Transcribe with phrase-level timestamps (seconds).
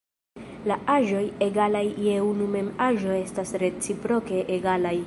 [0.69, 4.99] La aĵoj egalaj je unu mem aĵo estas reciproke egalaj.